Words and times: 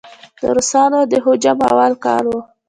د 0.41 0.43
روسانو 0.57 0.99
د 1.11 1.13
هجوم 1.25 1.59
اول 1.71 1.93
کال 2.05 2.23
و. 2.29 2.33